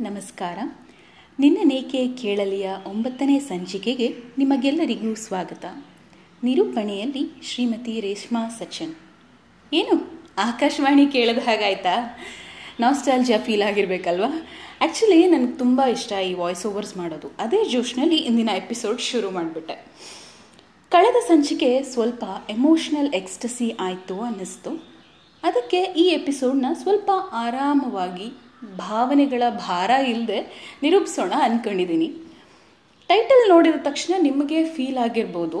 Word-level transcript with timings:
ನಮಸ್ಕಾರ. 0.00 0.58
ನಿನ್ನ 1.38 1.58
ನೇಕೆ 1.64 2.08
ಕೇಳಲಿಯ 2.08 2.70
ಒಂಬತ್ತನೇ 2.86 3.38
ಸಂಚಿಕೆಗೆ 3.38 4.14
ನಿಮಗೆಲ್ಲರಿಗೂ 4.38 5.14
ಸ್ವಾಗತ. 5.14 5.64
ನಿರೂಪಣೆಯಲ್ಲಿ 6.44 7.42
ಶ್ರೀಮತಿ 7.42 8.00
ರೇಷ್ಮಾ 8.00 8.48
ಸಚಿನ್ 8.48 8.94
ಏನು? 9.72 10.22
ಆಕಾಶವಾಣಿ 10.38 11.06
ಕೇಳದ 11.06 11.38
ಹಾಗಾಯ್ತಾ? 11.38 12.18
ನಾಸ್ಟಾಲ್ಜಿಯಾ 12.80 13.38
ಫೀಲ್ 13.38 13.62
ಆಗಿರಬೇಕಲ್ವಾ? 13.62 14.46
ಆ್ಯಕ್ಚುಲಿ 14.80 15.26
ನನಗೆ 15.26 15.52
ತುಂಬ 15.52 15.82
ಇಷ್ಟ 15.82 16.12
ಈ 16.12 16.34
ವಾಯ್ಸ್ 16.34 16.66
ಓವರ್ಸ್ 16.66 16.96
ಮಾಡೋದು. 16.96 17.28
ಅದೇ 17.38 17.64
ಜೋಶ್ನಲ್ಲಿ 17.64 18.16
ಇಂದಿನ 18.16 18.50
ಎಪಿಸೋಡ್ 18.56 19.00
ಶುರು 19.00 19.30
ಮಾಡಿಬಿಟ್ಟೆ. 19.30 19.74
ಕಳೆದ 20.90 21.16
ಸಂಚಿಕೆ 21.28 21.82
ಸ್ವಲ್ಪ 21.82 22.24
ಎಮೋಷ್ನಲ್ 22.50 23.14
ಎಕ್ಸ್ಟಸಿ 23.14 23.70
ಆಯಿತು 23.80 24.20
ಅನ್ನಿಸ್ತು. 24.20 24.70
ಅದಕ್ಕೆ 25.42 25.82
ಈ 25.82 26.08
ಎಪಿಸೋಡ್ನ 26.08 26.66
ಸ್ವಲ್ಪ 26.72 27.10
ಆರಾಮವಾಗಿ 27.32 28.49
ಭಾವನೆಗಳ 28.82 29.42
ಭಾರ 29.66 29.90
ಇಲ್ಲದೆ 30.12 30.38
ನಿರೂಪಿಸೋಣ 30.84 31.32
ಅಂದ್ಕೊಂಡಿದ್ದೀನಿ 31.46 32.08
ಟೈಟಲ್ 33.10 33.44
ನೋಡಿದ 33.52 33.78
ತಕ್ಷಣ 33.88 34.14
ನಿಮಗೆ 34.28 34.58
ಫೀಲ್ 34.74 34.98
ಆಗಿರ್ಬೋದು. 35.04 35.60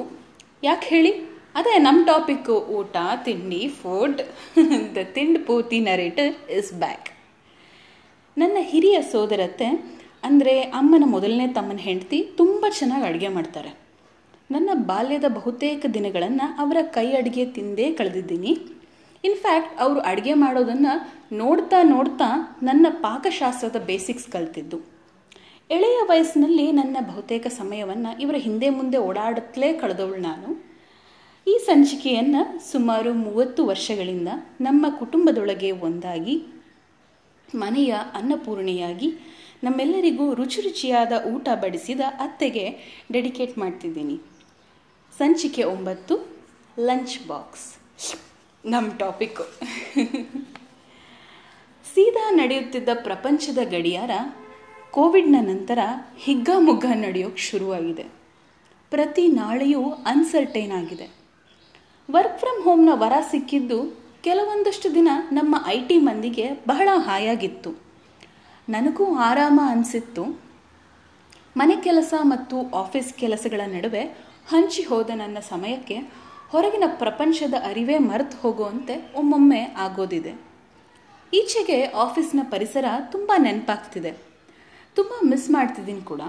ಯಾಕೆ 0.68 0.86
ಹೇಳಿ? 0.94 1.12
ಅದೇ 1.58 1.72
ನಮ್ಮ 1.86 2.00
ಟಾಪಿಕ್ಕು 2.10 2.56
ಊಟ, 2.78 2.96
ತಿಂಡಿ 3.26 3.62
ಫುಡ್ 3.78 4.20
ದ 4.96 5.04
ತಿಂಡ್ 5.16 5.38
ಪೂರ್ತಿ 5.46 5.78
ನರೇಟರ್ 5.88 6.32
ಇಸ್ 6.58 6.72
ಬ್ಯಾಕ್ 6.82 7.08
ನನ್ನ 8.36 8.56
ಹಿರಿಯ 8.72 8.98
ಸೋದರತ್ತೆ, 9.12 9.68
ಅಂದರೆ 10.26 10.54
ಅಮ್ಮನ 10.80 11.04
ಮೊದಲನೇ 11.14 11.46
ತಮ್ಮನ 11.56 11.80
ಹೆಂಡತಿ 11.88 12.18
ತುಂಬ 12.40 12.64
ಚೆನ್ನಾಗಿ 12.78 13.06
ಅಡುಗೆ 13.08 13.30
ಮಾಡ್ತಾರೆ. 13.36 13.70
ನನ್ನ 14.54 14.70
ಬಾಲ್ಯದ 14.90 15.26
ಬಹುತೇಕ 15.38 15.86
ದಿನಗಳನ್ನು 15.96 16.46
ಅವರ 16.62 16.78
ಕೈ 16.96 17.06
ಅಡುಗೆ 17.20 17.44
ತಿಂದೇ 17.56 17.86
ಕಳೆದಿದ್ದೀನಿ. 17.98 18.52
ಇನ್ಫ್ಯಾಕ್ಟ್ 19.24 19.80
ಅವರು 19.80 20.00
ಅಡುಗೆ 20.00 20.34
ಮಾಡೋದನ್ನು 20.34 20.92
ನೋಡ್ತಾ 21.36 21.82
ನೋಡ್ತಾ 21.82 22.58
ನನ್ನ 22.62 22.86
ಪಾಕಶಾಸ್ತ್ರದ 22.90 23.78
ಬೇಸಿಕ್ಸ್ 23.86 24.28
ಕಲ್ತಿದ್ದು. 24.28 24.78
ಎಳೆಯ 25.70 25.98
ವಯಸ್ಸಿನಲ್ಲಿ 26.06 26.72
ನನ್ನ 26.72 26.96
ಬಹುತೇಕ 27.00 27.46
ಸಮಯವನ್ನು 27.46 28.20
ಇವರ 28.20 28.36
ಹಿಂದೆ 28.38 28.68
ಮುಂದೆ 28.68 28.98
ಓಡಾಡುತ್ತಲೇ 28.98 29.72
ಕಳೆದವಳು 29.72 30.16
ನಾನು. 30.16 30.48
ಈ 31.46 31.54
ಸಂಚಿಕೆಯನ್ನು 31.66 32.42
ಸುಮಾರು 32.72 33.14
ಮೂವತ್ತು 33.14 33.66
ವರ್ಷಗಳಿಂದ 33.66 34.28
ನಮ್ಮ 34.60 34.86
ಕುಟುಂಬದೊಳಗೆ 34.98 35.70
ಒಂದಾಗಿ, 35.70 36.36
ಮನೆಯ 37.54 37.92
ಅನ್ನಪೂರ್ಣೆಯಾಗಿ 38.14 39.10
ನಮ್ಮೆಲ್ಲರಿಗೂ 39.64 40.34
ರುಚಿ 40.34 40.60
ರುಚಿಯಾದ 40.60 41.12
ಊಟ 41.34 41.48
ಬಡಿಸಿದ 41.54 42.00
ಅತ್ತೆಗೆ 42.00 42.64
ಡೆಡಿಕೇಟ್ 43.12 43.58
ಮಾಡ್ತಿದ್ದೀನಿ. 43.58 44.16
ಸಂಚಿಕೆ 45.18 45.62
ಒಂಬತ್ತು 45.64 46.14
ಲಂಚ್ 46.78 47.16
ಬಾಕ್ಸ್ 47.28 47.66
ನಮ್ಮ 48.64 48.92
ಟಾಪಿಕ್ಕು 48.92 49.44
ಸೀದಾ 51.94 52.30
ನಡೆಯುತ್ತಿದ್ದ 52.30 52.88
ಪ್ರಪಂಚದ 52.94 53.58
ಗಡಿಯಾರ 53.70 54.10
ಕೋವಿಡ್ನ 54.90 55.36
ನಂತರ 55.40 55.78
ಹಿಗ್ಗಾಮುಗ್ಗ 56.18 56.86
ನಡೆಯೋಕ್ಕೆ 56.94 57.42
ಶುರುವಾಗಿದೆ. 57.42 58.02
ಪ್ರತಿ 58.90 59.28
ನಾಳೆಯೂ 59.28 59.90
ಅನ್ಸರ್ಟೈನ್ 59.90 60.72
ಆಗಿದೆ. 60.72 61.10
ವರ್ಕ್ 62.10 62.38
ಫ್ರಮ್ 62.38 62.62
ಹೋಮ್ನ 62.64 62.88
ವರ 62.92 63.12
ಸಿಕ್ಕಿದ್ದು 63.30 63.78
ಕೆಲವೊಂದಷ್ಟು 64.22 64.94
ದಿನ 64.94 65.08
ನಮ್ಮ 65.32 65.56
ಐ 65.66 65.86
ಟಿ 65.86 65.98
ಮಂದಿಗೆ 65.98 66.50
ಬಹಳ 66.66 66.88
ಹಾಯಾಗಿತ್ತು. 66.96 67.70
ನನಗೂ 68.68 69.14
ಆರಾಮ 69.14 69.60
ಅನಿಸಿತ್ತು. 69.66 70.24
ಮನೆ 71.56 71.76
ಕೆಲಸ 71.76 72.14
ಮತ್ತು 72.22 72.70
ಆಫೀಸ್ 72.70 73.14
ಕೆಲಸಗಳ 73.14 73.60
ನಡುವೆ 73.66 74.02
ಹಂಚಿ 74.48 74.82
ಹೋದ 74.82 75.10
ನನ್ನ 75.14 75.38
ಸಮಯಕ್ಕೆ 75.38 76.29
ಹೊರಗಿನ 76.52 76.84
ಪ್ರಪಂಚದ 76.86 77.54
ಅರಿವೇ 77.64 77.98
ಮರೆತು 77.98 78.36
ಹೋಗುವಂತೆ 78.42 79.12
ಒಮ್ಮೊಮ್ಮೆ 79.14 79.60
ಆಗೋದಿದೆ. 79.76 80.32
ಈಚೆಗೆ 81.34 81.84
ಆಫೀಸ್ನ 81.84 82.40
ಪರಿಸರ 82.50 82.84
ತುಂಬ 83.12 83.32
ನೆನಪಾಗ್ತಿದೆ. 83.38 84.12
ತುಂಬ 84.94 85.12
ಮಿಸ್ 85.24 85.50
ಮಾಡ್ತಿದ್ದೀನಿ 85.50 86.00
ಕೂಡ. 86.00 86.20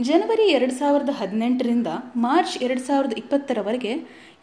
ಜನವರಿ 0.00 0.48
ಎರಡು 0.48 0.72
ಸಾವಿರದ 0.72 1.08
ಹದಿನೆಂಟರಿಂದ 1.08 1.86
ಮಾರ್ಚ್ 2.16 2.62
ಎರಡು 2.62 2.80
ಸಾವಿರದ 2.80 3.12
ಇಪ್ಪತ್ತರವರೆಗೆ 3.12 3.92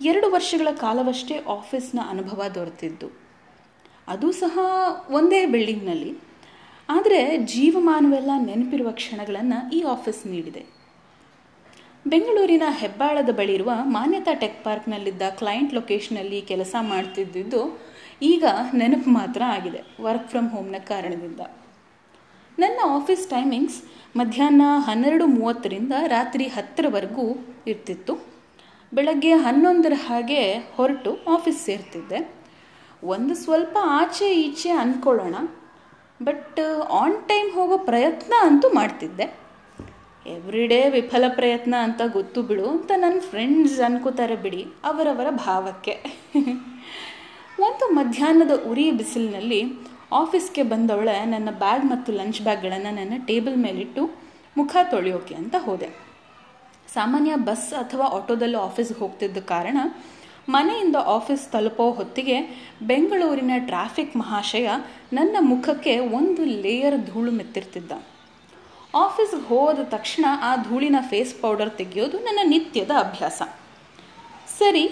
ಎರಡು 0.02 0.32
ವರ್ಷಗಳ 0.32 0.68
ಕಾಲವಷ್ಟೇ 0.72 1.38
ಆಫೀಸ್ನ 1.38 2.00
ಅನುಭವ 2.10 2.44
ದೊರೆತಿದ್ದು. 2.56 3.08
ಅದು 4.08 4.32
ಸಹ 4.32 4.60
ಒಂದೇ 5.10 5.46
ಬಿಲ್ಡಿಂಗ್ನಲ್ಲಿ. 5.46 6.18
ಆದರೆ 6.90 7.38
ಜೀವಮಾನವೆಲ್ಲ 7.38 8.32
ನೆನಪಿರುವ 8.46 8.92
ಕ್ಷಣಗಳನ್ನು 8.92 9.72
ಈ 9.76 9.82
ಆಫೀಸ್ 9.84 10.28
ನೀಡಿದೆ. 10.28 10.66
ಬೆಂಗಳೂರಿನ 12.12 12.66
ಹೆಬ್ಬಾಳದ 12.80 13.32
ಬಳಿ 13.38 13.54
ಇರುವ 13.58 13.72
ಮಾನ್ಯತಾ 13.94 14.34
ಟೆಕ್ 14.42 14.58
ಪಾರ್ಕ್ನಲ್ಲಿದ್ದ 14.66 15.24
ಕ್ಲೈಂಟ್ 15.40 15.72
ಲೊಕೇಶನಲ್ಲಿ 15.78 16.40
ಕೆಲಸ 16.50 16.76
ಮಾಡ್ತಿದ್ದಿದ್ದು 16.90 17.62
ಈಗ 18.32 18.44
ನೆನಪು 18.80 19.10
ಮಾತ್ರ 19.16 19.42
ಆಗಿದೆ, 19.54 19.82
ವರ್ಕ್ 20.06 20.28
ಫ್ರಮ್ 20.32 20.50
ಹೋಮ್ನ 20.54 20.80
ಕಾರಣದಿಂದ. 20.90 21.42
ನನ್ನ 22.58 22.80
ಆಫೀಸ್ 22.98 23.24
ಟೈಮಿಂಗ್ಸ್ 23.34 23.80
ಮಧ್ಯಾಹ್ನ 24.20 24.66
ಹನ್ನೆರಡು 24.88 25.26
ಮೂವತ್ತರಿಂದ 25.38 25.94
ರಾತ್ರಿ 26.14 26.46
ಹತ್ತರವರೆಗೂ 26.48 27.26
ಇರ್ತಿತ್ತು. 27.72 28.14
ಬೆಳಗ್ಗೆ 28.92 29.34
ಹನ್ನೊಂದರ 29.46 29.94
ಹಾಗೆ 30.08 30.42
ಹೊರಟು 30.76 31.14
ಆಫೀಸ್ 31.36 31.62
ಸೇರ್ತಿದ್ದೆ. 31.70 32.20
ಒಂದು 33.16 33.36
ಸ್ವಲ್ಪ 33.44 33.76
ಆಚೆ 34.02 34.30
ಈಚೆ 34.46 34.72
ಅಂದ್ಕೊಳ್ಳೋಣ, 34.84 35.36
ಬಟ್ 36.24 36.62
ಆನ್ 37.02 37.18
ಟೈಮ್ 37.32 37.50
ಹೋಗೋ 37.58 37.80
ಪ್ರಯತ್ನ 37.90 38.34
ಅಂತೂ 38.50 38.70
ಮಾಡ್ತಿದ್ದೆ. 38.80 39.28
ಎವ್ರಿಡೇ 40.34 40.90
ವಿಫಲ 40.90 41.26
ಪ್ರಯತ್ನ 41.36 41.76
ಅಂತ 41.84 42.02
ಗೊತ್ತು 42.14 42.40
ಬಿಡು 42.44 42.66
ಅಂತ 42.70 42.92
ನನ್ನ 42.98 43.20
ಫ್ರೆಂಡ್ಸ್ 43.30 43.80
ಅನ್ಕೋತಾರೆ 43.80 44.36
ಬಿಡಿ, 44.36 44.62
ಅವರವರ 44.86 45.30
ಭಾವಕ್ಕೆ. 45.30 45.94
ಒಂದು 47.60 47.86
ಮಧ್ಯಾಹ್ನದ 47.94 48.54
ಉರಿ 48.70 48.86
ಬಿಸಿಲಿನಲ್ಲಿ 48.92 49.62
ಆಫೀಸ್ಗೆ 50.12 50.64
ಬಂದವಳೆ 50.64 51.26
ನನ್ನ 51.26 51.50
ಬ್ಯಾಗ್ 51.60 51.86
ಮತ್ತು 51.86 52.12
ಲಂಚ್ 52.12 52.42
ಬ್ಯಾಗ್ಗಳನ್ನು 52.42 52.92
ನನ್ನ 52.96 53.14
ಟೇಬಲ್ 53.28 53.58
ಮೇಲಿಟ್ಟು 53.58 54.04
ಮುಖ 54.58 54.76
ತೊಳೆಯೋಕೆ 54.92 55.36
ಅಂತ 55.36 55.56
ಹೋದೆ. 55.58 55.90
ಸಾಮಾನ್ಯ 56.94 57.36
ಬಸ್ 57.50 57.70
ಅಥವಾ 57.74 58.06
ಆಟೋದಲ್ಲೂ 58.18 58.60
ಆಫೀಸ್ಗೆ 58.60 59.00
ಹೋಗ್ತಿದ್ದ 59.00 59.38
ಕಾರಣ 59.38 59.78
ಮನೆಯಿಂದ 60.50 60.98
ಆಫೀಸ್ 61.18 61.46
ತಲುಪೋ 61.52 61.86
ಹೊತ್ತಿಗೆ 61.92 62.36
ಬೆಂಗಳೂರಿನ 62.82 63.54
ಟ್ರಾಫಿಕ್ 63.66 64.18
ಮಹಾಶಯ 64.18 64.68
ನನ್ನ 65.14 65.38
ಮುಖಕ್ಕೆ 65.40 66.00
ಒಂದು 66.00 66.44
ಲೇಯರ್ 66.66 66.98
ಧೂಳು 67.06 67.32
ಮೆತ್ತಿರ್ತಿದ್ದ. 67.32 67.94
ಆಫೀಸ್ಗೆ 68.96 69.42
ಹೋದ 69.48 69.80
ತಕ್ಷಣ 69.84 70.26
ಆ 70.42 70.56
ಧೂಳಿನ 70.56 70.96
ಫೇಸ್ 71.10 71.34
ಪೌಡರ್ 71.42 71.72
ತೆಗೆಯೋದು 71.78 72.18
ನನ್ನ 72.20 72.40
ನಿತ್ಯದ 72.44 72.92
ಅಭ್ಯಾಸ. 72.98 73.42
ಸರಿ, 74.60 74.86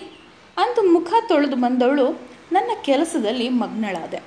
ಅಂದು 0.58 0.82
ಮುಖ 0.92 1.14
ತೊಳೆದು 1.28 1.56
ಬಂದವಳು 1.56 2.08
ನನ್ನ 2.52 2.72
ಕೆಲಸದಲ್ಲಿ 2.82 3.50
ಮಗ್ನಳಾದೆ. 3.50 4.20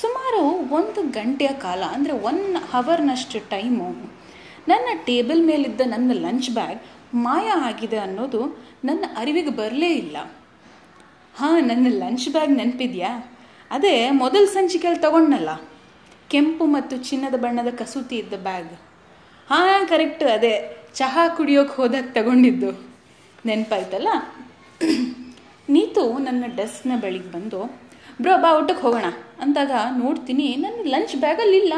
ಸುಮಾರು 0.00 0.42
ಒಂದು 0.78 1.02
ಗಂಟೆಯ 1.02 1.48
ಕಾಲ, 1.48 1.82
ಅಂದರೆ 1.92 2.12
ಒನ್ 2.12 2.42
ಹವರ್ನಷ್ಟು 2.72 3.38
ಟೈಮು 3.48 3.88
ನನ್ನ 4.68 4.88
ಟೇಬಲ್ 5.04 5.42
ಮೇಲಿದ್ದ 5.42 5.80
ನನ್ನ 5.86 6.10
ಲಂಚ್ 6.14 6.50
ಬ್ಯಾಗ್ 6.50 6.80
ಮಾಯ 7.14 7.48
ಆಗಿದೆ 7.68 7.96
ಅನ್ನೋದು 7.96 8.42
ನನ್ನ 8.84 9.04
ಅರಿವಿಗೆ 9.16 9.50
ಬರಲೇ 9.50 9.90
ಇಲ್ಲ. 9.94 10.16
ಹಾಂ, 11.34 11.58
ನನ್ನ 11.68 11.86
ಲಂಚ್ 11.90 12.28
ಬ್ಯಾಗ್ 12.28 12.50
ನೆನಪಿದೆಯಾ? 12.50 13.12
ಅದೇ, 13.70 14.10
ಮೊದಲ 14.10 14.44
ಸಂಚಿಕೆಯಲ್ಲಿ 14.44 15.02
ತಗೊಂಡನಲ್ಲ. 15.02 15.50
ಕೆಂಪು 16.28 16.66
ಮತ್ತು 16.66 16.96
ಚಿನ್ನದ 16.96 17.34
ಬಣ್ಣದ 17.34 17.74
ಕಸೂತಿ 17.74 18.16
ಇದ್ದ 18.16 18.34
ಬ್ಯಾಗ್. 18.34 18.72
ಹಾಂ, 19.48 19.86
ಕರೆಕ್ಟ್, 19.86 20.24
ಅದೇ. 20.24 20.76
ಚಹಾ 20.94 21.28
ಕುಡಿಯೋಕೆ 21.28 21.74
ಹೋದಾಗ 21.74 22.04
ತಗೊಂಡಿದ್ದು. 22.12 22.86
ನೆನಪಾಯ್ತಲ್ಲ? 23.46 24.08
ನೀತು 25.68 26.18
ನನ್ನ 26.18 26.44
ಡೆಸ್ಕ್ನ 26.56 26.92
ಬಳಿಗೆ 27.00 27.32
ಬಂದು, 27.32 27.80
ಬ್ರೋ, 28.20 28.36
ಬಾ 28.36 28.58
ಊಟಕ್ಕೆ 28.58 28.82
ಹೋಗೋಣ. 28.82 29.04
ಅಂದಾಗ 29.40 29.70
ನೋಡ್ತೀನಿ 29.96 30.56
ನನ್ನ 30.56 30.88
ಲಂಚ್ 30.88 31.16
ಬ್ಯಾಗಲ್ಲಿ 31.16 31.56
ಇಲ್ಲ. 31.56 31.74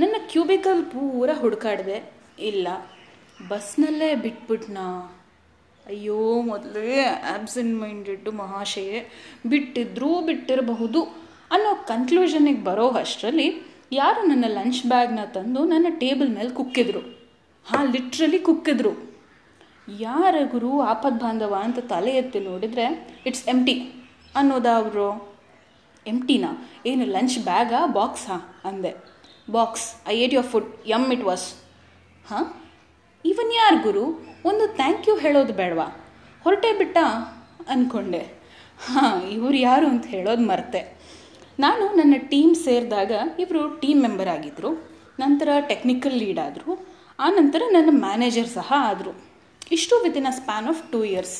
ನನ್ನ 0.00 0.14
ಕ್ಯೂಬಿಕಲ್ 0.30 0.84
ಪೂರ 0.84 1.30
ಹುಡುಕಾಡಿದೆ. 1.40 2.12
ಇಲ್ಲ. 2.38 2.68
ಬಸ್ನಲ್ಲೇ 3.48 4.14
ಬಿಟ್ಬಿಟ್ನಾ? 4.14 5.16
ಅಯ್ಯೋ, 5.86 6.40
ಮೊದಲೇ 6.42 7.04
ಆಬ್ಸೆಂಟ್ 7.34 7.80
ಮೈಂಡೆಡ್ 7.80 8.34
ಮಹಾಶಯೆ. 8.34 9.08
ಬಿಟ್ಟಿದ್ರೂ 9.46 10.20
ಬಿಟ್ಟಿರಬಹುದು. 10.20 11.23
ಅನ್ನೋ 11.54 11.84
ಕನ್ಕ್ಲೂಷನಿಗೆ 11.86 12.64
ಬರೋ 12.64 12.88
ಅಷ್ಟರಲ್ಲಿ 12.90 13.62
ಯಾರು 13.92 14.26
ನನ್ನ 14.26 14.44
ಲಂಚ್ 14.48 14.86
ಬ್ಯಾಗ್ನ 14.86 15.24
ತಂದು 15.24 15.64
ನನ್ನ 15.64 15.86
ಟೇಬಲ್ 15.98 16.30
ಮೇಲೆ 16.30 16.50
ಕುಕ್ಕಿದ್ರು. 16.50 17.00
ಹಾಂ 17.64 17.92
ಲಿಟ್ರಲಿ 17.92 18.38
ಕುಕ್ಕಿದ್ರು. 18.38 19.14
ಯಾರ 19.98 20.34
ಗುರು 20.50 20.80
ಆಪದ್ 20.80 21.20
ಬಾಂಧವ 21.20 21.54
ಅಂತ 21.62 21.78
ತಲೆ 21.78 22.10
ಎತ್ತಿ 22.10 22.40
ನೋಡಿದರೆ 22.40 23.18
ಇಟ್ಸ್ 23.26 23.48
ಎಂ 23.48 23.64
ಟಿ 23.64 24.04
ಅನ್ನೋದ 24.36 24.66
ಅವರು? 24.66 25.34
ಎಂಟಿನಾ 26.06 26.68
ಏನು 26.86 27.04
ಲಂಚ್ 27.06 27.38
ಬ್ಯಾಗಾ 27.38 27.86
ಬಾಕ್ಸಾ 27.86 28.60
ಅಂದೆ. 28.64 28.94
Box 29.50 30.08
I 30.08 30.18
ate 30.18 30.34
your 30.34 30.46
food 30.46 30.74
yum 30.86 31.12
it 31.12 31.24
was 31.24 31.54
ಹಾಂ? 32.26 32.54
ಇವನ್ 33.24 33.52
ಯಾರು 33.54 33.82
ಗುರು? 33.82 34.04
ಒಂದು 34.44 34.76
ಥ್ಯಾಂಕ್ 34.76 35.08
ಯು 35.08 35.16
ಹೇಳೋದು 35.16 35.52
ಬೇಡವಾ? 35.52 35.86
ಹೊರಟೇ 36.44 36.78
ಬಿಟ್ಟ 36.78 36.98
ಅಂದ್ಕೊಂಡೆ 37.68 38.44
ಹಾಂ, 38.86 39.22
ಇವ್ರು 39.22 39.56
ಯಾರು? 39.56 39.86
ಅಂತ 39.86 40.06
ಹೇಳೋದು 40.06 40.42
ಮರ್ತೆ. 40.42 40.93
ನಾನು 41.58 41.84
ನನ್ನ 41.96 42.14
ಟೀಮ್ 42.30 42.54
ಸೇರಿದಾಗ 42.54 43.12
ಇವರು 43.38 43.60
ಟೀಮ್ 43.68 44.00
ಮೆಂಬರ್ 44.02 44.28
ಆಗಿದ್ದರು 44.28 44.70
ನಂತರ 45.20 45.48
ಟೆಕ್ನಿಕಲ್ 45.68 46.12
ಲೀಡ್ 46.12 46.38
ಆದರು 46.38 46.72
ನಂತರ 47.32 47.62
ನನ್ನ 47.72 47.90
ಮ್ಯಾನೇಜರ್ 47.98 48.48
ಸಹ 48.48 48.72
ಆದರು. 48.90 49.12
ಇಷ್ಟು 49.72 49.94
within 50.02 50.26
a 50.26 50.30
span 50.30 50.68
of 50.68 50.92
two 50.92 51.04
years 51.04 51.36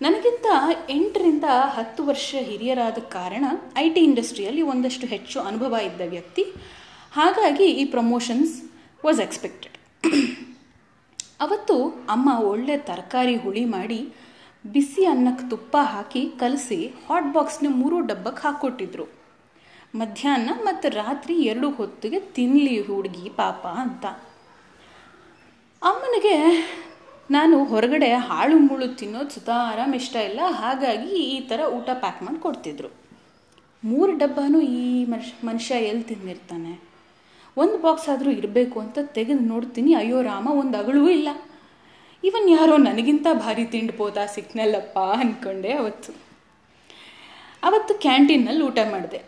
ನನಗಿಂತ 0.00 0.46
ಎಂಟರಿಂದ 0.90 1.44
ಹತ್ತು 1.76 2.04
ವರ್ಷ 2.04 2.34
ಹಿರಿಯರಾದ 2.40 2.98
ಕಾರಣ 2.98 3.44
ಐ 3.76 3.88
ಟಿ 3.88 4.00
ಇಂಡಸ್ಟ್ರಿಯಲ್ಲಿ 4.00 4.62
ಒಂದಷ್ಟು 4.62 5.06
ಹೆಚ್ಚು 5.06 5.40
ಅನುಭವ 5.40 5.74
ಇದ್ದ 5.86 6.00
ವ್ಯಕ್ತಿ. 6.06 6.44
ಹಾಗಾಗಿ 7.12 7.64
ಈ 7.64 7.84
ಪ್ರಮೋಷನ್ಸ್ 7.84 8.54
ವಾಸ್ 9.04 9.20
ಎಕ್ಸ್ಪೆಕ್ಟೆಡ್ 9.20 9.76
ಅವತ್ತು 11.40 12.06
ಅಮ್ಮ 12.08 12.28
ಒಳ್ಳೆ 12.44 12.76
ತರಕಾರಿ 12.78 13.36
ಹುಳಿ 13.36 13.64
ಮಾಡಿ 13.64 14.00
ಬಿಸಿ 14.64 15.02
ಅನ್ನಕ್ಕೆ 15.06 15.44
ತುಪ್ಪ 15.50 15.76
ಹಾಕಿ 15.92 16.22
ಕಲಸಿ 16.40 16.78
ಹಾಟ್ 17.06 17.30
ಬಾಕ್ಸ್ನ 17.34 17.68
ಮೂರು 17.80 17.98
ಡಬ್ಬಕ್ಕೆ 18.10 18.42
ಹಾಕ್ಕೊಟ್ಟಿದ್ರು 18.46 19.06
ಮಧ್ಯಾಹ್ನ 19.94 20.50
ಮತ್ತು 20.64 20.88
ರಾತ್ರಿ 21.02 21.34
ಎರಡು 21.42 21.68
ಹೊತ್ತಿಗೆ 21.70 22.18
ತಿನ್ನಲಿ 22.36 22.74
ಹುಡುಗಿ 22.80 23.26
ಪಾಪ 23.40 23.62
ಅಂತ. 23.84 24.04
ಅಮ್ಮನಿಗೆ 25.82 26.34
ನಾನು 27.30 27.56
ಹೊರಗಡೆ 27.64 28.10
ಹಾಳು 28.28 28.56
ಮುಳು 28.58 28.86
ತಿನ್ನೋದು 29.00 29.30
ಸುತಾರಾಮ್ 29.30 29.94
ಇಷ್ಟ 29.94 30.16
ಇಲ್ಲ, 30.28 30.40
ಹಾಗಾಗಿ 30.60 31.14
ಈ 31.36 31.38
ಥರ 31.48 31.60
ಊಟ 31.76 31.88
ಪ್ಯಾಕ್ 32.02 32.20
ಮಾಡಿ 32.22 32.40
ಕೊಡ್ತಿದ್ರು. 32.46 32.90
ಮೂರು 33.82 34.12
ಡಬ್ಬನೂ 34.18 34.60
ಈ 34.60 35.04
ಮನುಷ್ಯ 35.04 35.34
ಮನುಷ್ಯ 35.46 35.74
ಎಲ್ಲಿ 35.90 36.02
ತಿಂದಿರ್ತಾನೆ? 36.02 36.72
ಒಂದು 37.56 37.76
ಬಾಕ್ಸ್ 37.78 38.08
ಆದರೂ 38.08 38.30
ಇರಬೇಕು 38.30 38.76
ಅಂತ 38.80 38.98
ತೆಗೆದು 39.18 39.44
ನೋಡ್ತೀನಿ, 39.52 39.92
ಅಯ್ಯೋ 39.94 40.18
ರಾಮ, 40.22 40.46
ಒಂದು 40.62 40.76
ಅಗಳೂ 40.78 41.04
ಇಲ್ಲ. 41.08 41.28
ಇವನ್ 42.24 42.50
ಯಾರೋ 42.50 42.76
ನನಗಿಂತ 42.76 43.26
ಭಾರಿ 43.32 43.64
ತಿಂಡ್ಬೋದಾ 43.64 44.26
ಸಿಕ್ನಲ್ಲಪ್ಪ 44.26 44.98
ಅಂದ್ಕೊಂಡೆ 44.98 45.72
ಅವತ್ತು. 45.72 46.12
ಅವತ್ತು 47.62 47.94
ಕ್ಯಾಂಟೀನಲ್ಲಿ 47.94 48.64
ಊಟ 48.64 48.78
ಮಾಡಿದೆ. 48.90 49.22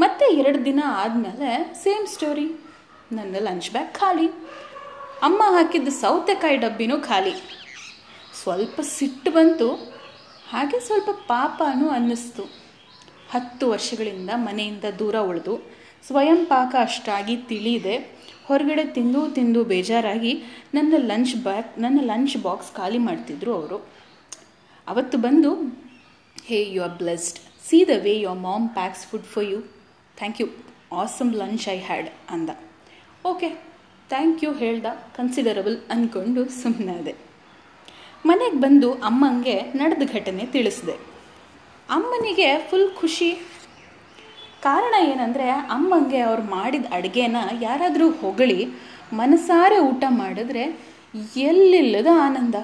ಮತ್ತೆ 0.00 0.24
ಎರಡು 0.24 0.64
ದಿನ 0.64 0.82
ಆದಮೇಲೆ 0.86 1.74
ಸೇಮ್ 1.82 2.06
ಸ್ಟೋರಿ. 2.06 2.64
ನನ್ನ 3.12 3.36
ಲಂಚ್ 3.38 3.70
ಬ್ಯಾಗ್ 3.70 3.94
ಖಾಲಿ. 3.94 4.26
ಅಮ್ಮ 5.22 5.42
ಹಾಕಿದ್ದ 5.42 5.88
ಸೌತೆಕಾಯಿ 5.88 6.56
ಡಬ್ಬಿನೂ 6.56 7.00
ಖಾಲಿ. 7.00 7.32
ಸ್ವಲ್ಪ 8.42 8.80
ಸಿಟ್ಟು 8.82 9.30
ಬಂತು. 9.30 9.74
ಹಾಗೆ 10.50 10.80
ಸ್ವಲ್ಪ 10.80 11.10
ಪಾಪನೂ 11.10 11.88
ಅನ್ನಿಸ್ತು. 11.88 12.42
ಹತ್ತು 13.30 13.70
ವರ್ಷಗಳಿಂದ 13.70 14.30
ಮನೆಯಿಂದ 14.34 14.84
ದೂರ 14.98 15.16
ಉಳಿದು 15.16 15.79
ಸ್ವಯಂ 16.06 16.40
ಪಾಕ 16.44 16.74
ಅಷ್ಟಾಗಿ 16.80 17.36
ತಿಳಿದೆ 17.36 17.96
ಹೊರಗಡೆ 18.46 18.84
ತಿಂದು 18.84 19.20
ತಿಂದು 19.30 19.64
ಬೇಜಾರಾಗಿ 19.64 20.32
ನನ್ನ 20.74 20.94
ಲಂಚ್ 20.98 21.34
ಬ್ಯಾಗ್ 21.36 21.78
ನನ್ನ 21.78 21.98
ಲಂಚ್ 22.02 22.36
ಬಾಕ್ಸ್ 22.36 22.70
ಖಾಲಿ 22.74 22.98
ಮಾಡ್ತಿದ್ರು 22.98 23.54
ಅವರು. 23.54 23.78
ಅವತ್ತು 24.88 25.18
ಬಂದು, 25.18 25.50
hey 26.46 26.58
you 26.74 26.82
are 26.82 26.96
blessed 27.02 27.38
see 27.68 27.78
the 27.88 27.96
way 28.02 28.14
your 28.20 28.38
mom 28.38 28.68
packs 28.68 29.06
food 29.06 29.28
for 29.34 29.46
you 29.46 29.60
thank 30.16 30.40
you 30.40 30.46
awesome 30.92 31.32
lunch 31.34 31.68
I 31.68 31.78
had 31.78 32.08
ಅಂದ. 32.30 32.50
ಓಕೆ 33.24 33.50
ಥ್ಯಾಂಕ್ 34.08 34.44
ಯು 34.44 34.52
ಹೇಳ್ದ. 34.52 34.86
ಕನ್ಸಿಡರಬಲ್ 35.16 35.78
ಅಂದ್ಕೊಂಡು 35.90 36.44
ಸುಮ್ಮನಾದೆ 36.62 37.14
ಮನೆಗೆ 38.26 38.58
ಬಂದು 38.60 38.92
ಅಮ್ಮಂಗೆ 38.92 39.54
ನಡೆದ 39.60 40.04
ಘಟನೆ 40.12 40.46
ತಿಳಿಸಿದೆ. 40.46 40.96
ಅಮ್ಮನಿಗೆ 41.88 42.48
ಫುಲ್ 42.70 42.90
ಖುಷಿ 43.00 43.30
ಕಾರಣ 44.66 44.94
ಏನಂದರೆ 45.10 45.46
ಅಮ್ಮಂಗೆ 45.76 46.20
ಅವ್ರು 46.28 46.42
ಮಾಡಿದ 46.56 46.88
ಅಡುಗೆನ 46.96 47.36
ಯಾರಾದರೂ 47.66 48.06
ಹೊಗಳಿ 48.22 48.58
ಮನಸಾರೆ 49.20 49.78
ಊಟ 49.88 50.04
ಮಾಡಿದ್ರೆ 50.20 50.64
ಎಲ್ಲಿಲ್ಲದ 51.48 52.10
ಆನಂದ. 52.26 52.56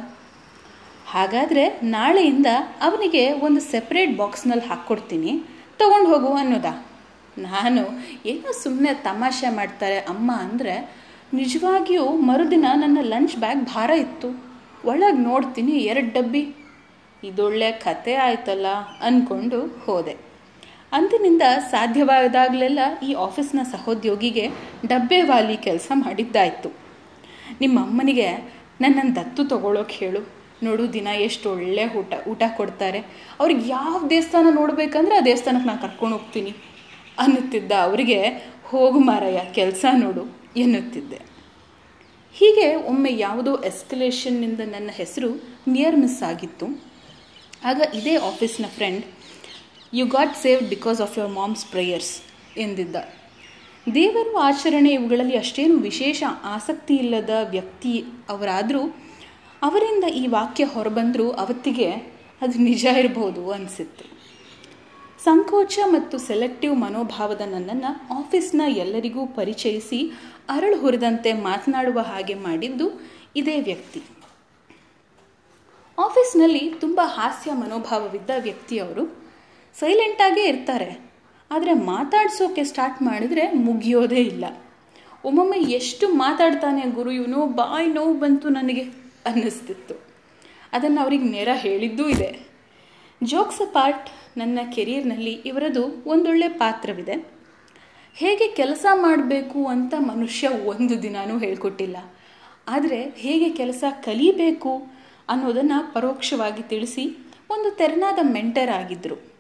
ಹಾಗಾದರೆ 1.13 1.65
ನಾಳೆಯಿಂದ 1.95 2.49
ಅವನಿಗೆ 2.87 3.23
ಒಂದು 3.47 3.61
ಸೆಪ್ರೇಟ್ 3.73 4.13
ಬಾಕ್ಸ್ನಲ್ಲಿ 4.21 4.67
ಹಾಕ್ಕೊಡ್ತೀನಿ, 4.71 5.33
ತೊಗೊಂಡು 5.81 6.09
ಹೋಗು 6.13 6.33
ಅನ್ನೋದ? 6.43 6.71
ನಾನು 7.47 7.83
ಏನೋ 8.33 8.51
ಸುಮ್ಮನೆ 8.63 8.93
ತಮಾಷೆ 9.09 9.49
ಮಾಡ್ತಾರೆ 9.59 9.99
ಅಮ್ಮ 10.13 10.29
ಅಂದರೆ 10.45 10.75
ನಿಜವಾಗಿಯೂ 11.41 12.05
ಮರುದಿನ 12.29 12.67
ನನ್ನ 12.83 12.99
ಲಂಚ್ 13.13 13.37
ಬ್ಯಾಗ್ 13.43 13.65
ಭಾರ 13.73 13.91
ಇತ್ತು. 14.05 14.29
ಒಳಗೆ 14.91 15.19
ನೋಡ್ತೀನಿ 15.29 15.75
ಎರಡು 15.91 16.11
ಡಬ್ಬಿ. 16.17 16.45
ಇದೊಳ್ಳೆ 17.23 17.69
ಕತೆ 17.87 18.15
ಆಯ್ತಲ್ಲ 18.27 18.69
ಅಂದ್ಕೊಂಡು 19.09 19.61
ಹೋದೆ. 19.85 20.15
ಅಂದಿನಿಂದ 20.93 21.43
ಸಾಧ್ಯವಾದಾಗಲೆಲ್ಲ 21.71 22.79
ಈ 23.03 23.13
ಆಫೀಸ್ನ 23.13 23.61
ಸಹೋದ್ಯೋಗಿಗೆ 23.73 24.49
ಡಬ್ಬೆ 24.87 25.23
ವಾಲಿ 25.23 25.57
ಕೆಲಸ 25.57 25.93
ಮಾಡಿದ್ದಾಯಿತು. 25.95 26.69
ನಿಮ್ಮ 27.61 27.81
ಅಮ್ಮನಿಗೆ 27.81 28.29
ನನ್ನನ್ನು 28.81 29.17
ದತ್ತು 29.17 29.45
ತಗೊಳ್ಳೋಕೆ 29.45 29.95
ಹೇಳು. 29.95 30.37
ನೋಡು, 30.63 30.93
ದಿನ 30.93 31.07
ಎಷ್ಟು 31.07 31.51
ಒಳ್ಳೆ 31.51 31.95
ಊಟ 31.95 32.13
ಊಟ 32.29 32.43
ಕೊಡ್ತಾರೆ. 32.57 32.99
ಅವ್ರಿಗೆ 33.41 33.69
ಯಾವ 33.69 34.09
ದೇವಸ್ಥಾನ 34.11 34.47
ನೋಡಬೇಕಂದ್ರೆ 34.51 35.17
ಆ 35.17 35.21
ದೇವಸ್ಥಾನಕ್ಕೆ 35.21 35.67
ನಾನು 35.67 35.83
ಕರ್ಕೊಂಡು 35.83 36.17
ಹೋಗ್ತೀನಿ 36.17 36.51
ಅನ್ನುತ್ತಿದ್ದ 37.19 37.73
ಅವರಿಗೆ, 37.73 38.29
ಹೋಗು 38.65 38.99
ಮಾರಯ್ಯ, 38.99 39.41
ಕೆಲಸ 39.53 39.85
ನೋಡು 39.93 40.39
ಎನ್ನುತ್ತಿದ್ದೆ. 40.57 41.21
ಹೀಗೆ 42.33 42.75
ಒಮ್ಮೆ 42.75 43.17
ಯಾವುದೋ 43.17 43.57
ಎಸ್ಕಲೇಷನ್ನಿಂದ 43.57 44.61
ನನ್ನ 44.61 44.91
ಹೆಸರು 44.93 45.31
ನಿಯರ್ 45.69 45.97
ಮಿಸ್ 45.97 46.23
ಆಗಿತ್ತು. 46.23 46.83
ಆಗ 47.65 47.81
ಇದೇ 47.95 48.17
ಆಫೀಸ್ನ 48.17 48.65
friend 48.77 49.05
you 49.99 50.07
got 50.07 50.37
saved 50.37 50.69
because 50.69 51.01
of 51.01 51.19
your 51.19 51.33
mom's 51.33 51.67
prayers 51.67 52.23
ಎಂದಿದ್ದ. 52.59 52.97
ದೇವರು 53.95 54.37
ಆಚರಣೆ 54.37 54.91
ಇವುಗಳಲ್ಲಿ 54.93 55.39
ಅಷ್ಟೇನು 55.39 55.77
ವಿಶೇಷ 55.77 56.23
ಆಸಕ್ತಿ 56.45 56.95
ಇಲ್ಲದ 56.95 57.31
ವ್ಯಕ್ತಿ 57.51 58.05
ಅವರಾದರೂ, 58.29 58.97
ಅವರಿಂದ 59.63 60.05
ಈ 60.05 60.27
ವಾಕ್ಯ 60.27 60.65
ಹೊರಬಂದರೂ 60.65 61.31
ಅವತ್ತಿಗೆ 61.31 61.91
ಅದು 62.41 62.59
ನಿಜ 62.59 62.87
ಇರಬಹುದು 62.99 63.51
ಅನಿಸಿತ್ತು. 63.51 64.05
ಸಂಕೋಚ 65.25 65.79
ಮತ್ತು 65.85 66.19
ಸೆಲೆಕ್ಟಿವ್ 66.19 66.77
ಮನೋಭಾವದ 66.77 67.41
ನನ್ನನ್ನು 67.41 68.19
ಆಫೀಸ್ನ 68.19 68.63
ಎಲ್ಲರಿಗೂ 68.67 69.27
ಪರಿಚಯಿಸಿ 69.27 70.13
ಅರಳು 70.49 70.81
ಹುರಿದಂತೆ 70.81 71.33
ಮಾತನಾಡುವ 71.33 71.99
ಹಾಗೆ 72.01 72.35
ಮಾಡಿದ್ದು 72.35 73.03
ಇದೇ 73.37 73.61
ವ್ಯಕ್ತಿ. 73.61 74.03
ಆಫೀಸ್ನಲ್ಲಿ 75.99 76.75
ತುಂಬ 76.81 77.01
ಹಾಸ್ಯ 77.05 77.53
ಮನೋಭಾವವಿದ್ದ 77.53 78.31
ವ್ಯಕ್ತಿಯವರು 78.39 79.26
ಸೈಲೆಂಟಾಗೇ 79.81 80.45
ಇರ್ತಾರೆ. 80.45 81.11
ಆದರೆ 81.51 81.73
ಮಾತಾಡ್ಸೋಕೆ 81.73 82.65
ಸ್ಟಾರ್ಟ್ 82.65 83.03
ಮಾಡಿದರೆ 83.03 83.53
ಮುಗಿಯೋದೇ 83.53 84.17
ಇಲ್ಲ. 84.17 84.45
ಒಮ್ಮೊಮ್ಮೆ 85.25 85.59
ಎಷ್ಟು 85.59 86.09
ಮಾತಾಡ್ತಾನೆ 86.09 86.83
ಗುರು, 86.83 87.11
ಇವನು 87.11 87.47
ಬಾಯ್ 87.47 87.95
ನೋವು 87.95 88.15
ಬಂತು 88.15 88.49
ನನಗೆ 88.49 88.81
ಅನ್ನಿಸ್ತಿತ್ತು. 89.27 89.95
ಅದನ್ನು 90.73 91.01
ಅವ್ರಿಗೆ 91.01 91.25
ನೇರ 91.25 91.49
ಹೇಳಿದ್ದೂ 91.53 92.09
ಇದೆ. 92.09 92.47
ಜೋಕ್ಸ್ 93.23 93.73
ಪಾರ್ಟ್ 93.73 94.11
ನನ್ನ 94.39 94.59
ಕೆರಿಯರ್ನಲ್ಲಿ 94.73 95.33
ಇವರದು 95.33 96.03
ಒಂದೊಳ್ಳೆ 96.07 96.49
ಪಾತ್ರವಿದೆ. 96.49 97.29
ಹೇಗೆ 98.15 98.49
ಕೆಲಸ 98.49 98.87
ಮಾಡಬೇಕು 98.95 99.67
ಅಂತ 99.67 99.95
ಮನುಷ್ಯ 99.99 100.49
ಒಂದು 100.49 101.03
ದಿನಾನೂ 101.03 101.39
ಹೇಳ್ಕೊಟ್ಟಿಲ್ಲ. 101.39 101.97
ಆದರೆ 102.69 103.15
ಹೇಗೆ 103.17 103.51
ಕೆಲಸ 103.51 103.85
ಕಲಿಬೇಕು 104.05 104.87
ಅನ್ನೋದನ್ನು 105.29 105.95
ಪರೋಕ್ಷವಾಗಿ 105.95 106.63
ತಿಳಿಸಿ 106.63 107.17
ಒಂದು 107.51 107.71
ತೆರನಾದ 107.71 108.19
ಮೆಂಟರ್ 108.23 108.71
ಆಗಿದ್ದರು 108.71 109.36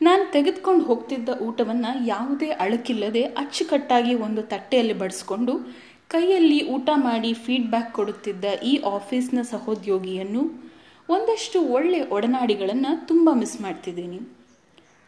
ನಾನು 0.00 0.32
ತೆಗೆದುಕೊಂಡು 0.32 0.84
ಹೋಗ್ತಿದ್ದ 0.84 1.28
ಊಟವನ್ನು 1.28 2.06
ಯಾವುದೇ 2.06 2.50
ಅಳಕಿಲ್ಲದೆ 2.50 3.22
ಅಚ್ಚುಕಟ್ಟಾಗಿ 3.22 4.14
ಒಂದು 4.14 4.42
ತಟ್ಟೆಯಲ್ಲಿ 4.42 4.92
ಬಡಿಸ್ಕೊಂಡು 4.92 5.54
ಕೈಯಲ್ಲಿ 6.08 6.68
ಊಟ 6.68 6.88
ಮಾಡಿ 6.94 7.32
ಫೀಡ್ಬ್ಯಾಕ್ 7.32 7.94
ಕೊಡುತ್ತಿದ್ದ 7.94 8.44
ಈ 8.62 8.76
ಆಫೀಸ್ನ 8.84 9.42
ಸಹೋದ್ಯೋಗಿಯನ್ನು 9.42 10.42
ಒಂದಷ್ಟು 11.08 11.60
ಒಳ್ಳೆ 11.66 12.00
ಒಡನಾಡಿಗಳನ್ನು 12.08 13.06
ತುಂಬ 13.06 13.30
ಮಿಸ್ 13.32 13.60
ಮಾಡ್ತಿದ್ದೀನಿ. 13.60 14.20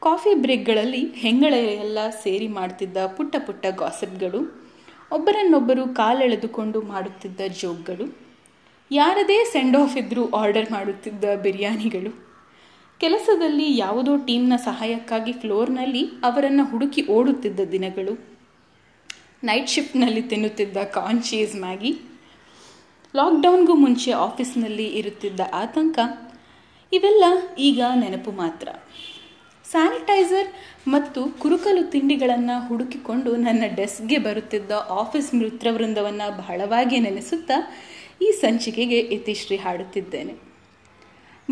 ಕಾಫಿ 0.02 0.34
ಬ್ರೇಕ್ಗಳಲ್ಲಿ 0.34 1.02
ಹೆಂಗಳೆಲ್ಲ 1.14 1.99
ಸೇರಿ 2.22 2.49
ಮಾಡ್ತಿದ್ದ 2.49 2.96
ಪುಟ್ಟ 3.06 3.37
ಪುಟ್ಟ 3.38 3.66
ಗಾಸಿಪ್ಗಳು 3.66 4.40
ಒಬ್ಬರನ್ನೊಬ್ಬರು 5.11 5.94
ಕಾಲೆಳೆದುಕೊಂಡು 5.94 6.82
ಮಾಡುತ್ತಿದ್ದ 6.82 7.40
ಜೋಕ್ಗಳು 7.61 8.06
ಯಾರದೇ 8.90 9.44
ಸೆಂಡ್ 9.44 9.76
ಆಫ್ 9.76 9.96
ಇದ್ದರೂ 9.96 10.30
ಆರ್ಡರ್ 10.30 10.72
ಮಾಡುತ್ತಿದ್ದ 10.72 11.25
ಬಿರಿಯಾನಿಗಳು 11.42 12.31
ಕೆಲಸದಲ್ಲಿ 13.02 13.76
ಯಾವುದೋ 13.76 14.16
ಟೀಮ್ನ 14.16 14.56
ಸಹಾಯಕ್ಕಾಗಿ 14.64 15.32
ಫ್ಲೋರ್ನಲ್ಲಿ 15.32 16.02
ಅವರನ್ನು 16.25 16.64
ಹುಡುಕಿ 16.64 17.02
ಓಡುತ್ತಿದ್ದ 17.06 17.61
ದಿನಗಳು. 17.73 18.12
ನೈಟ್ 19.44 19.68
ಶಿಫ್ಟ್ನಲ್ಲಿ 19.68 20.23
ತಿನ್ನುತ್ತಿದ್ದ 20.23 20.76
ಕಾರ್ನ್ 20.97 21.23
ಚೀಸ್ 21.23 21.54
ಮ್ಯಾಗಿ, 21.56 21.90
ಲಾಕ್ಡೌನ್ಗೂ 23.14 23.75
ಮುಂಚೆ 23.75 24.12
ಆಫೀಸ್ನಲ್ಲಿ 24.26 24.87
ಇರುತ್ತಿದ್ದ 24.87 25.40
ಆತಂಕ, 25.54 25.99
ಇವೆಲ್ಲ 26.92 27.25
ಈಗ 27.59 27.80
ನೆನಪು 27.94 28.30
ಮಾತ್ರ. 28.30 28.68
ಸ್ಯಾನಿಟೈಸರ್ 29.64 30.49
ಮತ್ತು 30.88 31.21
ಕುರುಕಲು 31.40 31.82
ತಿಂಡಿಗಳನ್ನು 31.90 32.56
ಹುಡುಕಿಕೊಂಡು 32.68 33.37
ನನ್ನ 33.37 33.64
ಡೆಸ್ಕ್ಗೆ 33.76 34.18
ಬರುತ್ತಿದ್ದ 34.18 34.73
ಆಫೀಸ್ 34.88 35.35
ಮೃತ್ರವೃಂದವನ್ನು 35.35 36.28
ಬಹಳವಾಗಿ 36.38 37.00
ನೆನೆಸುತ್ತಾ 37.00 37.59
ಈ 38.23 38.30
ಸಂಚಿಕೆಗೆ 38.40 39.00
ಯತಿಶ್ರೀ 39.14 39.56
ಹಾಡುತ್ತಿದ್ದೇನೆ. 39.56 40.51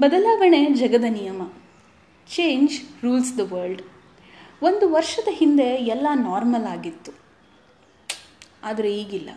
ಬದಲಾವಣೆ 0.01 0.67
ಜಗದ 0.67 1.05
ನಿಯಮ. 1.09 1.43
ಚೇಂಜ್ 2.29 2.81
ರೂಲ್ಸ್ 3.03 3.39
ದ 3.39 3.41
ವರ್ಲ್ಡ್ 3.53 3.83
ಒಂದು 4.63 4.93
ವರ್ಷದ 4.93 5.29
ಹಿಂದೆ 5.31 5.63
ಎಲ್ಲ 5.63 6.07
ನಾರ್ಮಲ್ 6.15 6.65
ಆಗಿತ್ತು. 6.65 7.13
ಆದರೆ 8.63 8.99
ಈಗಿಲ್ಲ. 8.99 9.31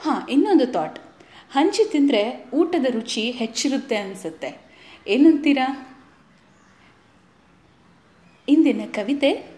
ಹಾಂ, 0.00 0.28
ಇನ್ನೊಂದು 0.30 0.72
ಥಾಟ್ 0.72 0.98
ಹಂಚಿ 1.50 1.92
ತಿಂದರೆ 1.92 2.50
ಊಟದ 2.54 2.86
ರುಚಿ 2.90 3.30
ಹೆಚ್ಚಿರುತ್ತೆ 3.30 3.96
ಅನಿಸುತ್ತೆ. 3.96 4.70
ಏನಂತೀರಾ? 5.06 5.98
ಇಂದಿನ 8.48 8.80
ಕವಿತೆ, 8.90 9.50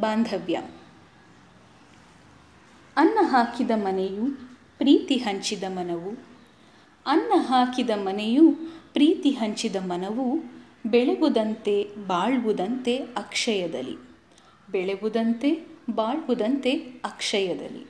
ಬಾಂಧವ್ಯ. 0.00 0.62
ಅನ್ನ 2.96 3.18
ಹಾಕಿದ 3.22 3.70
ಮನೆಯು, 3.74 4.26
ಪ್ರೀತಿ 4.78 5.16
ಹಂಚಿದ 5.16 5.64
ಮನವು. 5.68 6.24
ಅನ್ನ 7.06 7.32
ಹಾಕಿದ 7.36 7.90
ಮನೆಯು 7.94 8.81
ಪ್ರೀತಿ 8.92 9.30
ಹಂಚಿದ 9.30 9.76
ಮನವು 9.76 10.38
ಬೆಳೆವುದಂತೆ 10.86 11.88
ಬಾಳುವುದಂತೆ 12.06 12.96
ಅಕ್ಷಯದಲ್ಲಿ. 12.96 13.96
ಬೆಳೆವುದಂತೆ 14.70 15.66
ಬಾಳುವುದಂತೆ 15.90 16.72
ಅಕ್ಷಯದಲ್ಲಿ. 17.04 17.86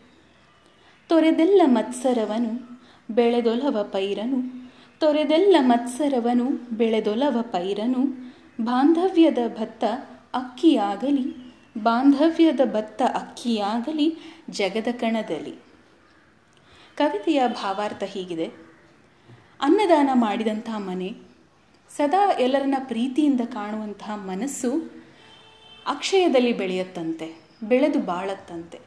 ತೊರೆದೆಲ್ಲ 1.09 1.63
ಮತ್ಸರವನು 1.65 2.81
ಬೆಳೆದೊಲವ 3.15 3.83
ಪೈರನು. 3.83 4.71
ತೊರೆದೆಲ್ಲ 5.01 5.57
ಮತ್ಸರವನು 5.61 6.77
ಬೆಳೆದೊಲವ 6.77 7.43
ಪೈರನು. 7.43 8.35
ಬಾಂಧವ್ಯದ 8.61 9.39
ಭತ್ತ 9.59 9.85
ಅಕ್ಕಿಯಾಗಲಿ, 10.35 11.55
ಬಾಂಧವ್ಯದ 11.83 12.61
ಭತ್ತ 12.65 13.03
ಅಕ್ಕಿಯಾಗಲಿ 13.03 14.17
ಜಗದ 14.51 14.87
ಕಣದಲ್ಲಿ. 14.93 15.55
ಕವಿತೆಯ 16.97 17.43
ಭಾವಾರ್ಥ 17.49 18.03
ಹೀಗಿದೆ. 18.03 18.72
ಅನ್ನದಾನ 19.63 20.11
ಮಾಡಿದಂತಹ 20.15 20.79
ಮನೆ, 20.79 21.11
ಸದಾ 21.91 22.23
ಎಲ್ಲರನ್ನ 22.39 22.75
ಪ್ರೀತಿಯಿಂದ 22.89 23.41
ಕಾಣುವಂತಹ 23.41 24.17
ಮನಸ್ಸು 24.17 24.71
ಅಕ್ಷಯದಲ್ಲಿ 25.87 26.53
ಬೆಳೆಯತ್ತಂತೆ, 26.53 27.27
ಬೆಳೆದು 27.63 27.99
ಬಾಳತ್ತಂತೆ. 27.99 28.79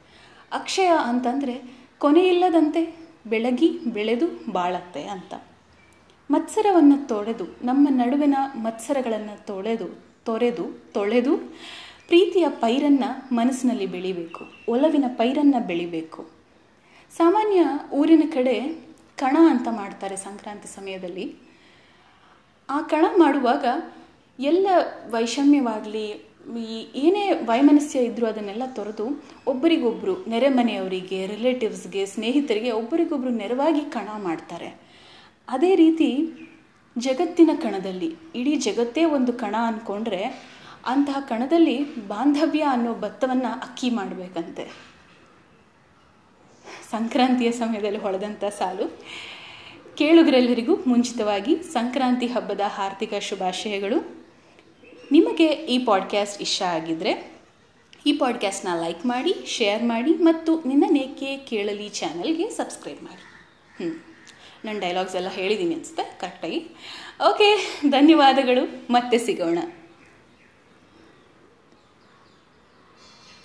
ಅಕ್ಷಯ 0.52 0.90
ಅಂತಂದರೆ 1.04 1.56
ಕೊನೆಯಿಲ್ಲದಂತೆ 1.98 2.82
ಬೆಳಗಿ, 3.28 3.70
ಬೆಳೆದು 3.94 4.28
ಬಾಳತ್ತೆ 4.52 5.04
ಅಂತ. 5.04 5.34
ಮತ್ಸರವನ್ನು 6.32 7.08
ತೊಳೆದು, 7.08 7.46
ನಮ್ಮ 7.64 7.88
ನಡುವಿನ 7.92 8.36
ಮತ್ಸರಗಳನ್ನು 8.56 9.46
ತೊಳೆದು, 9.46 9.88
ತೊರೆದು, 10.26 10.66
ತೊಳೆದು 10.94 11.38
ಪ್ರೀತಿಯ 12.08 12.46
ಪೈರನ್ನು 12.50 13.36
ಮನಸ್ಸಿನಲ್ಲಿ 13.36 13.86
ಬೆಳಿಬೇಕು, 13.86 14.44
ಒಲವಿನ 14.68 15.06
ಪೈರನ್ನು 15.08 15.68
ಬೆಳಿಬೇಕು. 15.68 16.22
ಸಾಮಾನ್ಯ 17.12 17.62
ಊರಿನ 17.94 18.24
ಕಡೆ 18.34 18.85
ಕಣ 19.18 19.36
ಅಂತ 19.50 19.68
ಮಾಡ್ತಾರೆ 19.72 20.16
ಸಂಕ್ರಾಂತಿ 20.18 20.68
ಸಮಯದಲ್ಲಿ. 20.68 21.26
ಆ 22.70 22.78
ಕಣ 22.94 23.06
ಮಾಡುವಾಗ 23.18 23.66
ಎಲ್ಲ 24.40 24.68
ವೈಷಮ್ಯವಾಗಲಿ, 25.10 26.08
ಈ 26.64 26.80
ಏನೇ 27.04 27.24
ವೈಮನಸ್ಯ 27.32 28.00
ಇದ್ದರೂ 28.00 28.26
ಅದನ್ನೆಲ್ಲ 28.26 28.66
ತೊರೆದು 28.78 29.06
ಒಬ್ಬರಿಗೊಬ್ಬರು 29.48 30.16
ನೆರೆಮನೆಯವರಿಗೆ 30.28 31.20
ರಿಲೇಟಿವ್ಸ್ಗೆ 31.28 32.06
ಸ್ನೇಹಿತರಿಗೆ 32.06 32.72
ಒಬ್ಬರಿಗೊಬ್ಬರು 32.72 33.32
ನೆರವಾಗಿ 33.42 33.84
ಕಣ 33.96 34.10
ಮಾಡ್ತಾರೆ. 34.24 34.70
ಅದೇ 35.48 35.72
ರೀತಿ 35.76 36.10
ಜಗತ್ತಿನ 36.98 37.52
ಕಣದಲ್ಲಿ, 37.62 38.10
ಇಡೀ 38.36 38.56
ಜಗತ್ತೇ 38.68 39.04
ಒಂದು 39.18 39.34
ಕಣ 39.34 39.56
ಅಂದ್ಕೊಂಡ್ರೆ 39.70 40.22
ಅಂತಹ 40.94 41.20
ಕಣದಲ್ಲಿ 41.30 41.78
ಬಾಂಧವ್ಯ 42.08 42.64
ಅನ್ನೋ 42.72 42.92
ಭತ್ತವನ್ನು 42.94 43.52
ಅಕ್ಕಿ 43.60 43.90
ಮಾಡಬೇಕಂತೆ. 43.90 44.95
ಸಂಕ್ರಾಂತಿಯ 46.92 47.52
ಸಮಯದಲ್ಲಿ 47.52 48.00
ಹೊಳೆದಂಥ 48.00 48.44
ಸಾಲು. 48.44 49.06
ಕೇಳುಗರೆಲ್ಲರಿಗೂ 49.98 50.76
ಮುಂಚಿತವಾಗಿ 50.88 51.64
ಸಂಕ್ರಾಂತಿ 51.64 52.28
ಹಬ್ಬದ 52.28 52.62
ಹಾರ್ದಿಕ 52.66 53.14
ಶುಭಾಶಯಗಳು. 53.14 54.26
ನಿಮಗೆ 55.12 55.46
ಈ 55.46 55.86
ಪಾಡ್ಕ್ಯಾಸ್ಟ್ 55.86 56.42
ಇಷ್ಟ 56.42 56.64
ಆಗಿದ್ದರೆ 56.64 57.36
ಈ 58.06 58.14
ಪಾಡ್ಕ್ಯಾಸ್ಟ್ನ 58.14 58.70
ಲೈಕ್ 58.82 59.06
ಮಾಡಿ 59.06 59.36
ಶೇರ್ 59.48 59.84
ಮಾಡಿ 59.84 60.12
ಮತ್ತು 60.12 60.64
ನಿನ್ನ 60.64 60.84
ನೇಕೆ 60.90 61.38
ಕೇಳಲಿ 61.38 61.90
ಚಾನಲ್ಗೆ 61.90 62.50
ಸಬ್ಸ್ಕ್ರೈಬ್ 62.50 63.04
ಮಾಡಿ. 63.04 63.24
ಹ್ಞೂ 63.84 64.16
ನನ್ನ 64.66 64.80
ಡೈಲಾಗ್ಸ್ 64.80 65.16
ಎಲ್ಲ 65.16 65.30
ಹೇಳಿದ್ದೀನಿ 65.30 65.76
ಅನಿಸುತ್ತೆ? 65.76 66.04
ಕರೆಕ್ಟಾಗಿ 66.04 66.68
ಓಕೆ 67.30 67.80
ಧನ್ಯವಾದಗಳು. 67.90 68.94
ಮತ್ತೆ 68.94 69.18
ಸಿಗೋಣ. 69.18 69.58